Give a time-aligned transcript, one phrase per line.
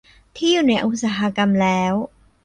[0.35, 1.93] ที่อยู่ในอุตสาหกรรมแล้ว